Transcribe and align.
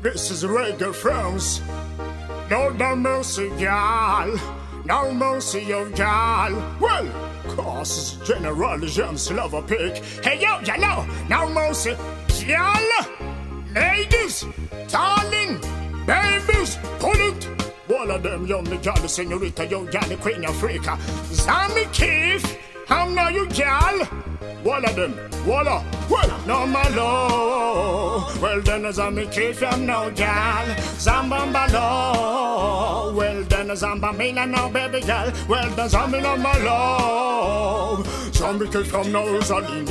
This 0.00 0.30
is 0.30 0.44
reggae 0.44 0.94
friends. 0.94 1.60
Lord 2.48 2.80
have 2.80 2.98
mercy, 2.98 3.50
y'all. 3.58 4.38
No 4.84 5.12
mercy, 5.12 5.62
yo, 5.62 5.86
y'all. 5.88 6.54
Well, 6.78 7.06
cause 7.48 8.12
General 8.24 8.78
Jhams 8.78 9.28
Lavapeky. 9.32 9.98
Hey, 10.22 10.40
yo, 10.40 10.60
y'all, 10.60 11.04
no 11.28 11.48
mercy, 11.50 11.96
y'all. 12.46 13.06
Ladies, 13.74 14.44
darling, 14.86 15.58
babies, 16.06 16.78
pull 17.00 17.18
it. 17.18 17.48
All 17.90 18.10
of 18.12 18.22
them, 18.22 18.46
yo, 18.46 18.62
me 18.62 18.78
y'all, 18.78 19.08
senorita, 19.08 19.66
yo, 19.66 19.82
y'all, 19.90 20.16
Queen 20.18 20.44
of 20.44 20.54
Africa. 20.54 20.96
Zami 21.34 21.92
Keith, 21.92 22.56
how 22.86 23.08
know 23.08 23.28
you, 23.28 23.48
y'all? 23.48 24.06
All 24.64 24.84
of 24.84 24.94
them, 24.94 25.14
voila, 25.42 25.82
well, 26.08 26.46
no 26.46 26.66
my 26.68 26.88
love. 26.90 28.07
Well 28.40 28.60
then 28.60 28.86
as 28.86 28.98
I'm 28.98 29.18
a 29.18 29.26
kid 29.26 29.56
from 29.56 29.86
no 29.86 30.10
gal, 30.12 30.66
Zambamba 30.96 31.72
love. 31.72 33.16
Well 33.16 33.42
then 33.44 33.70
as 33.70 33.82
I'm 33.82 34.02
a 34.04 34.12
mina 34.12 34.46
no 34.46 34.68
baby 34.68 35.00
girl. 35.00 35.32
Well 35.48 35.68
then 35.70 35.94
I'm 35.94 36.14
in 36.14 36.22
my 36.22 36.56
love. 36.58 38.28
Zombie 38.38 38.68
kid 38.68 38.86
from 38.86 39.10
no 39.10 39.26
Rosaline, 39.26 39.88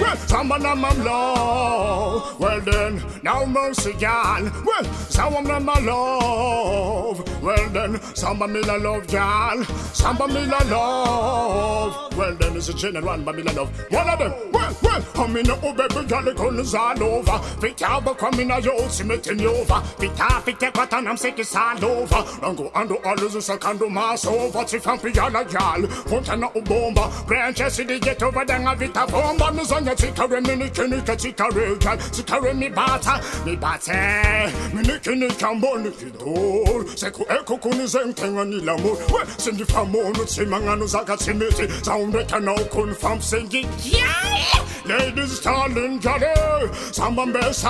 well, 0.00 0.16
someone 0.16 0.64
on 0.64 0.78
my 0.78 0.92
love. 0.92 2.38
Well 2.38 2.60
then, 2.60 3.02
no 3.24 3.44
mercy 3.46 3.92
gal. 3.94 4.44
Well, 4.64 4.84
someone 5.10 5.50
on 5.50 5.64
my 5.64 5.76
love. 5.80 7.42
Well 7.42 7.68
then, 7.70 7.92
me 7.92 8.60
la 8.62 8.76
love 8.76 9.08
gal. 9.08 9.58
Me 9.58 10.46
la 10.46 10.58
love. 10.68 12.16
Well 12.16 12.36
then, 12.36 12.56
it's 12.56 12.68
a 12.68 12.74
general 12.74 13.18
but 13.18 13.34
me 13.34 13.42
la 13.42 13.52
love. 13.52 13.92
One 13.92 14.08
of 14.08 14.18
them, 14.20 14.52
well, 14.52 14.76
well, 14.82 15.04
I'm 15.16 15.36
in 15.36 15.50
a 15.50 15.58
oh, 15.60 15.74
baby 15.74 16.06
girl, 16.06 16.22
the 16.22 16.32
guns 16.32 16.74
all 16.74 17.02
over. 17.02 17.40
Out, 17.82 18.18
coming 18.18 18.50
a 18.50 18.60
yo, 18.60 18.88
submitting 18.88 19.46
over. 19.46 19.80
Fit 19.98 20.20
out, 20.20 20.44
fit 20.44 20.58
take 20.58 20.74
what 20.76 20.92
I'm 20.92 21.16
sick 21.16 21.38
is 21.38 21.54
all 21.54 21.84
over. 21.84 22.24
Don't 22.40 22.56
go 22.56 22.70
under 22.74 23.06
all 23.06 23.16
the 23.16 23.40
second 23.40 23.80
mass 23.92 24.26
over. 24.26 24.66
Si 24.66 24.78
fan 24.78 24.98
piala 24.98 25.44
gal, 25.50 25.86
punta 26.08 26.36
na 26.36 26.48
ubomba. 26.50 27.26
Branches 27.26 27.78
in 27.78 27.86
the 27.86 27.98
get 27.98 28.22
over 28.22 28.44
then 28.44 28.66
a 28.66 28.74
vita 28.74 29.06
bomba. 29.06 29.52
Mi 29.52 29.62
zanya 29.62 29.94
tikare 29.94 30.40
mi 30.42 30.64
niki 30.64 30.86
niki 30.88 31.16
tikare 31.16 31.80
gal. 31.80 31.96
Tikare 31.96 32.56
mi 32.56 32.68
bata, 32.68 33.20
mi 33.44 33.56
bate. 33.56 34.52
Mi 34.74 34.82
niki 34.82 35.14
niki 35.16 35.42
ambo 35.44 35.76
niki 35.78 36.10
dor. 36.18 36.84
Seku 36.96 37.24
eko 37.28 37.60
kuni 37.60 37.86
zentenga 37.86 38.44
ni 38.48 38.60
l'amour. 38.60 38.96
Ouais, 39.10 39.24
c'est 39.38 39.52
famono, 39.70 40.24
tsimangano 40.24 40.86
zaka 40.86 41.16
tsimiti. 41.16 41.66
Zaunde 41.82 42.26
kana 42.28 42.54
kun 42.70 42.94
fam. 42.94 43.20
Yeah! 43.30 44.64
Ladies 44.86 45.40
darling 45.40 46.00
jolly 46.00 46.26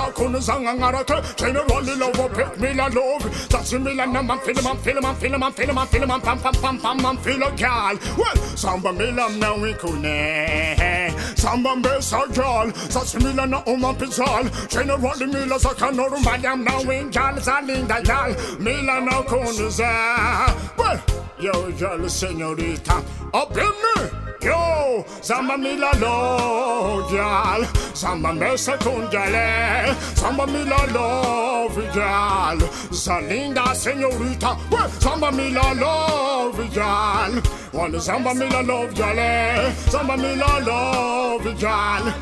Samba 0.01 0.13
mbesa 0.13 0.13
kuna 0.13 0.39
zanga 0.41 0.75
ngarake 0.75 1.37
Generally 1.37 1.97
love 1.97 2.35
pick 2.35 2.61
me 2.61 2.75
la 2.75 2.87
love 2.87 3.49
That's 3.49 3.73
me 3.73 3.95
la 3.95 4.07
nam 4.07 4.31
I'm 4.31 4.39
feeling 4.41 4.67
I'm 4.67 4.77
feeling 4.79 5.05
I'm 5.05 5.15
feeling 5.17 5.43
I'm 5.43 5.87
feeling 5.87 6.11
I'm 6.11 6.21
pam 6.21 6.39
pam 6.39 6.55
pam 6.55 6.79
pam 6.79 7.07
I'm 7.07 7.17
feel 7.19 7.43
a 7.43 7.51
gal 7.53 7.99
Well 8.17 8.37
Samba 8.57 8.93
me 8.93 9.11
la 9.11 9.29
na 9.29 9.55
we 9.57 9.75
kune 9.75 11.11
Samba 11.37 11.77
mbesa 11.77 12.33
gal 12.35 12.71
That's 12.71 13.15
me 13.17 13.33
la 13.33 13.47
na 13.47 13.63
uma 13.67 13.95
pizal 13.95 14.49
Generally 14.69 15.27
me 15.27 15.45
la 15.47 15.59
sakano 15.59 16.09
rumbanyam 16.09 16.65
na 16.65 16.81
we 16.89 17.05
gal 17.11 17.35
Zalinda 17.35 18.03
gal 18.05 18.35
Me 18.59 18.81
la 18.83 19.01
na 19.01 19.23
kuna 19.23 19.71
za 19.71 20.55
Well 20.79 21.01
Yo, 21.41 21.69
yo, 21.69 22.07
señorita, 22.07 23.03
up 23.33 23.57
in 23.57 23.65
me. 23.65 24.20
Yo, 24.43 25.05
samba 25.21 25.57
mi 25.57 25.77
la 25.77 25.93
lo, 25.99 27.07
gal. 27.11 27.67
Samba 27.93 28.33
me 28.33 28.57
secundale. 28.57 29.95
Samba 30.15 30.47
mi 30.47 30.65
la 30.65 30.87
lo, 30.87 31.69
gal. 31.95 32.59
Zalinda, 32.91 33.75
señorita. 33.75 34.57
Samba 34.99 35.31
mi 35.31 35.51
la 35.51 35.73
lo, 35.75 36.53
gal. 36.75 37.43
Wanna 37.73 38.01
samba 38.01 38.35
mi 38.35 38.49
la 38.51 38.63
love, 38.63 38.93
gal. 38.95 39.73
Samba 39.89 40.17
mi 40.17 40.35
la 40.35 40.59
love. 40.59 41.55
Gal! 41.61 42.13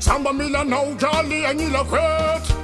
Samba 0.00 0.32
mi 0.32 0.48
la 0.48 0.62
no 0.64 0.94
jolly 0.94 1.44
and 1.44 1.60
you 1.60 1.68
la 1.68 1.84
quit. 1.84 2.54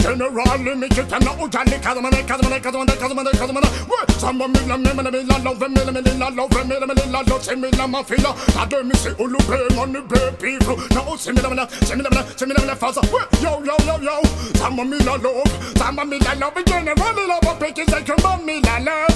Generally 0.00 0.74
me 0.74 0.88
kiss 0.88 1.12
and 1.12 1.24
no 1.24 1.46
jolly. 1.48 1.78
Kazamane, 1.78 2.22
kazamane, 2.26 2.60
kazamane, 2.60 2.96
kazamane, 2.98 3.30
kazamane. 3.32 3.88
Well, 3.88 4.18
samba 4.18 4.48
mi 4.48 4.58
la 4.66 4.76
me 4.76 4.92
me 4.92 5.02
me 5.10 5.22
la 5.22 5.36
love 5.38 5.60
me 5.60 5.68
me 5.68 5.92
me 5.92 6.00
la 6.18 6.28
love 6.28 6.50
me 6.66 6.78
me 6.78 6.86
me 6.86 7.06
la 7.12 7.20
love 7.20 7.42
se 7.44 7.54
me 7.54 7.70
la 7.70 7.86
ma 7.86 8.02
fila. 8.02 8.34
I 8.56 8.66
do 8.66 8.82
me 8.82 8.94
say 8.94 9.14
ulu 9.18 9.38
pay 9.46 9.68
money 9.76 10.00
pay 10.08 10.30
people. 10.40 10.76
No 10.90 11.16
se 11.16 11.32
me 11.32 11.40
la 11.40 11.48
me 11.50 11.54
la 11.56 11.68
se 11.68 11.94
me 11.94 12.02
la 12.02 12.10
me 12.10 12.16
la 12.16 12.24
se 12.36 12.46
me 12.46 12.54
la 12.54 12.60
me 12.60 12.66
la 12.66 12.74
faza. 12.74 13.00
Well, 13.12 13.28
yo 13.40 13.62
yo 13.64 13.76
yo 13.86 13.98
yo. 14.02 14.22
Samba 14.54 14.84
mi 14.84 14.98
la 14.98 15.14
love. 15.16 15.78
Samba 15.78 16.04
mi 16.04 16.18
la 16.18 16.34
love. 16.34 16.64
Generally 16.64 17.26
love 17.28 17.60
pick 17.60 17.78
is 17.78 17.88
like 17.90 18.06
come 18.06 18.44
me 18.44 18.60
la 18.60 18.78
love. 18.78 19.14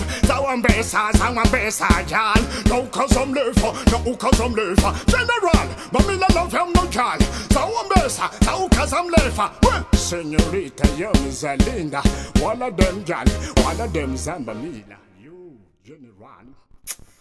Zawan 0.52 1.50
besa, 1.50 1.88
y'all. 2.10 2.42
No 2.68 2.86
cause 2.88 3.16
I'm 3.16 3.32
lefa, 3.32 3.72
no 3.90 4.16
cause 4.16 4.38
I'm 4.38 4.54
lefa. 4.54 4.92
General, 5.06 6.06
me 6.06 6.16
la 6.16 6.26
love 6.34 6.52
him 6.52 6.72
no 6.74 6.82
y'all. 6.90 7.18
Zawan 7.48 7.88
besa, 7.88 8.28
no 8.44 8.68
cause 8.68 8.92
I'm 8.92 9.08
lefa. 9.08 9.50
Señorita, 9.92 10.98
yo 10.98 11.10
is 11.26 11.44
a 11.44 11.56
linda. 11.56 12.02
One 12.42 12.60
of 12.62 12.76
them 12.76 13.02
y'all, 13.06 13.26
one 13.64 13.80
of 13.80 13.92
them 13.94 14.14
zamba 14.14 14.54
mila. 14.54 14.98
You, 15.18 15.56
General. 15.82 16.44